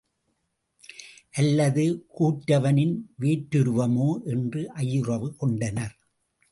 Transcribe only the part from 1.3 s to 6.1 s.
அல்லது கூற்றுவனின் வேற்றுருவமோ? என்று ஐயுறவு கொண்டனர்.